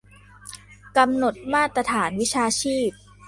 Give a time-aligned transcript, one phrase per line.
[0.97, 2.89] กำหนดมาตรฐานวิชาชีพ